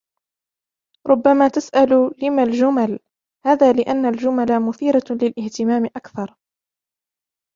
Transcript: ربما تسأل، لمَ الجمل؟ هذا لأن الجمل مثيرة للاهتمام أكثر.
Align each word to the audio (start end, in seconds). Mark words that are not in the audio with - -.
ربما 1.09 1.47
تسأل، 1.47 1.89
لمَ 2.23 2.39
الجمل؟ 2.39 2.99
هذا 3.47 3.73
لأن 3.73 4.05
الجمل 4.05 4.61
مثيرة 4.67 5.03
للاهتمام 5.09 5.85
أكثر. 5.85 6.35